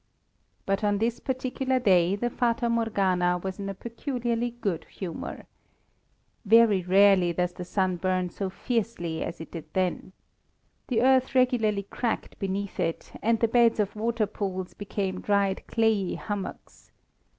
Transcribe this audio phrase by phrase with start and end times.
[0.65, 5.45] But on this particular day the Fata Morgana was in a peculiarly good humour.
[6.43, 10.13] Very rarely does the sun burn so fiercely as it did then.
[10.87, 16.91] The earth regularly cracked beneath it, and the beds of waterpools became dried clayey hummocks.